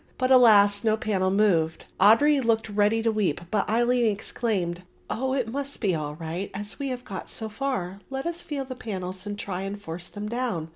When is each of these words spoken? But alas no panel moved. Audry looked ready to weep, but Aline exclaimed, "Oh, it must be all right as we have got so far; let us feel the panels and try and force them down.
But 0.17 0.31
alas 0.31 0.83
no 0.83 0.97
panel 0.97 1.29
moved. 1.29 1.85
Audry 1.99 2.43
looked 2.43 2.69
ready 2.69 3.03
to 3.03 3.11
weep, 3.11 3.39
but 3.51 3.69
Aline 3.69 4.07
exclaimed, 4.07 4.81
"Oh, 5.11 5.33
it 5.35 5.47
must 5.47 5.79
be 5.79 5.93
all 5.93 6.15
right 6.15 6.49
as 6.55 6.79
we 6.79 6.87
have 6.87 7.03
got 7.05 7.29
so 7.29 7.47
far; 7.47 7.99
let 8.09 8.25
us 8.25 8.41
feel 8.41 8.65
the 8.65 8.73
panels 8.73 9.27
and 9.27 9.37
try 9.37 9.61
and 9.61 9.79
force 9.79 10.07
them 10.07 10.27
down. 10.27 10.69